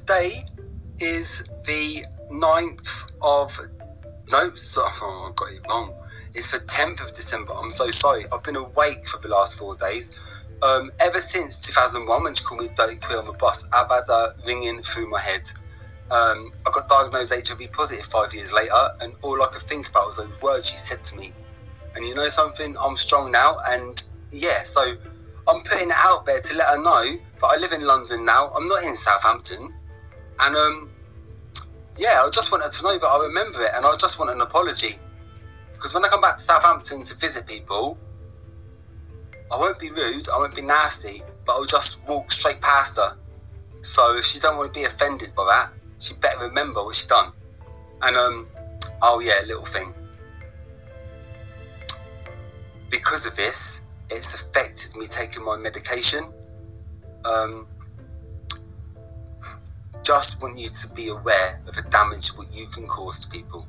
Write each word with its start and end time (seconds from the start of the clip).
today 0.00 0.30
is 1.00 1.48
the 1.66 2.04
9th 2.32 3.12
of. 3.22 3.58
No, 4.30 4.50
so, 4.54 4.82
oh, 5.02 5.30
I 5.30 5.32
got 5.34 5.52
it 5.52 5.60
wrong. 5.68 5.94
It's 6.34 6.52
the 6.52 6.64
10th 6.66 7.08
of 7.08 7.14
December. 7.14 7.54
I'm 7.54 7.70
so 7.70 7.88
sorry. 7.88 8.24
I've 8.32 8.44
been 8.44 8.56
awake 8.56 9.06
for 9.06 9.20
the 9.20 9.28
last 9.28 9.58
four 9.58 9.76
days. 9.76 10.44
Um, 10.62 10.90
ever 11.00 11.18
since 11.18 11.66
2001, 11.66 12.24
when 12.24 12.34
she 12.34 12.44
called 12.44 12.60
me 12.60 12.68
Dirty 12.74 12.96
Queer 12.96 13.18
on 13.18 13.26
the 13.26 13.32
bus, 13.32 13.68
I've 13.72 13.88
had 13.88 14.04
a 14.10 14.28
ringing 14.46 14.80
through 14.82 15.08
my 15.08 15.20
head. 15.20 15.48
Um, 16.10 16.52
I 16.66 16.70
got 16.72 16.88
diagnosed 16.88 17.32
HIV 17.34 17.72
positive 17.72 18.06
five 18.06 18.32
years 18.32 18.52
later, 18.52 18.82
and 19.00 19.12
all 19.24 19.42
I 19.42 19.46
could 19.46 19.62
think 19.62 19.88
about 19.88 20.06
was 20.06 20.18
those 20.18 20.42
words 20.42 20.68
she 20.68 20.76
said 20.76 21.02
to 21.04 21.18
me. 21.18 21.32
And 21.94 22.06
you 22.06 22.14
know 22.14 22.28
something? 22.28 22.76
I'm 22.80 22.96
strong 22.96 23.32
now, 23.32 23.56
and 23.68 23.96
yeah, 24.30 24.62
so 24.62 24.82
I'm 25.48 25.60
putting 25.60 25.88
it 25.88 25.96
out 25.96 26.26
there 26.26 26.40
to 26.40 26.56
let 26.56 26.68
her 26.68 26.82
know 26.82 27.04
that 27.40 27.46
I 27.46 27.60
live 27.60 27.72
in 27.72 27.86
London 27.86 28.24
now. 28.24 28.50
I'm 28.54 28.66
not 28.68 28.84
in 28.84 28.94
Southampton, 28.94 29.74
and 30.40 30.54
um, 30.54 30.90
yeah, 31.98 32.22
I 32.22 32.28
just 32.32 32.52
wanted 32.52 32.70
to 32.72 32.82
know 32.84 32.98
that 32.98 33.06
I 33.06 33.26
remember 33.26 33.62
it, 33.62 33.70
and 33.76 33.86
I 33.86 33.92
just 33.92 34.18
want 34.18 34.30
an 34.30 34.40
apology 34.40 34.98
because 35.76 35.94
when 35.94 36.04
I 36.04 36.08
come 36.08 36.20
back 36.20 36.38
to 36.38 36.42
Southampton 36.42 37.04
to 37.04 37.14
visit 37.16 37.46
people, 37.46 37.98
I 39.52 39.56
won't 39.56 39.78
be 39.78 39.90
rude, 39.90 40.24
I 40.34 40.38
won't 40.38 40.56
be 40.56 40.62
nasty, 40.62 41.22
but 41.44 41.52
I'll 41.52 41.64
just 41.64 42.06
walk 42.08 42.30
straight 42.30 42.60
past 42.60 42.98
her. 42.98 43.16
So 43.82 44.16
if 44.16 44.24
she 44.24 44.40
don't 44.40 44.56
want 44.56 44.72
to 44.72 44.80
be 44.80 44.84
offended 44.84 45.34
by 45.36 45.44
that, 45.44 45.70
she 46.00 46.14
better 46.14 46.48
remember 46.48 46.82
what 46.82 46.94
she 46.94 47.06
done. 47.06 47.30
And 48.02 48.16
um, 48.16 48.48
oh 49.02 49.20
yeah, 49.20 49.46
little 49.46 49.64
thing. 49.64 49.92
Because 52.90 53.26
of 53.26 53.36
this, 53.36 53.84
it's 54.10 54.42
affected 54.42 54.98
me 54.98 55.06
taking 55.06 55.44
my 55.44 55.56
medication. 55.56 56.24
Um, 57.24 57.66
just 60.06 60.40
want 60.40 60.56
you 60.56 60.68
to 60.68 60.88
be 60.94 61.08
aware 61.08 61.60
of 61.66 61.74
the 61.74 61.82
damage 61.90 62.28
what 62.36 62.46
you 62.52 62.64
can 62.72 62.86
cause 62.86 63.24
to 63.24 63.30
people. 63.30 63.66